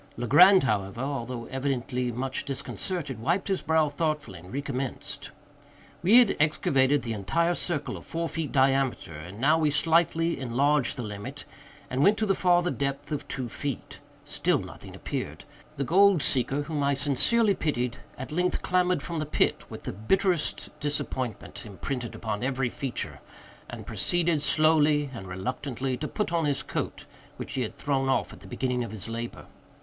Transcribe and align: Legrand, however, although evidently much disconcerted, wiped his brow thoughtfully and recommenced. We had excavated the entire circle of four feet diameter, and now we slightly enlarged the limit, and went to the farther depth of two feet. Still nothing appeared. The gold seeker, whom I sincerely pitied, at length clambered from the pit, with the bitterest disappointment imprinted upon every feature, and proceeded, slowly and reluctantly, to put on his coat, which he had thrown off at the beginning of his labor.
Legrand, 0.17 0.63
however, 0.63 1.01
although 1.01 1.45
evidently 1.51 2.11
much 2.11 2.43
disconcerted, 2.43 3.19
wiped 3.19 3.49
his 3.49 3.61
brow 3.61 3.87
thoughtfully 3.87 4.39
and 4.39 4.51
recommenced. 4.51 5.29
We 6.01 6.17
had 6.17 6.35
excavated 6.39 7.03
the 7.03 7.13
entire 7.13 7.53
circle 7.53 7.97
of 7.97 8.03
four 8.03 8.27
feet 8.27 8.51
diameter, 8.51 9.13
and 9.15 9.39
now 9.39 9.59
we 9.59 9.69
slightly 9.69 10.39
enlarged 10.39 10.97
the 10.97 11.03
limit, 11.03 11.45
and 11.87 12.01
went 12.01 12.17
to 12.17 12.25
the 12.25 12.33
farther 12.33 12.71
depth 12.71 13.11
of 13.11 13.27
two 13.27 13.47
feet. 13.47 13.99
Still 14.25 14.57
nothing 14.57 14.95
appeared. 14.95 15.45
The 15.77 15.83
gold 15.83 16.23
seeker, 16.23 16.63
whom 16.63 16.81
I 16.81 16.95
sincerely 16.95 17.53
pitied, 17.53 17.97
at 18.17 18.31
length 18.31 18.63
clambered 18.63 19.03
from 19.03 19.19
the 19.19 19.27
pit, 19.27 19.65
with 19.69 19.83
the 19.83 19.93
bitterest 19.93 20.69
disappointment 20.79 21.63
imprinted 21.63 22.15
upon 22.15 22.43
every 22.43 22.69
feature, 22.69 23.19
and 23.69 23.85
proceeded, 23.85 24.41
slowly 24.41 25.11
and 25.13 25.27
reluctantly, 25.27 25.95
to 25.97 26.07
put 26.07 26.33
on 26.33 26.45
his 26.45 26.63
coat, 26.63 27.05
which 27.37 27.53
he 27.53 27.61
had 27.61 27.71
thrown 27.75 28.09
off 28.09 28.33
at 28.33 28.39
the 28.39 28.47
beginning 28.47 28.83
of 28.83 28.89
his 28.89 29.07
labor. 29.07 29.45